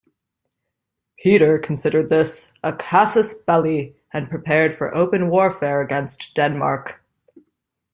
Peter 1.19 1.59
considered 1.59 2.09
this 2.09 2.53
a 2.63 2.73
"casus 2.73 3.35
belli", 3.35 3.95
and 4.11 4.31
prepared 4.31 4.73
for 4.73 4.95
open 4.95 5.29
warfare 5.29 5.79
against 5.79 6.33
Denmark. 6.33 7.03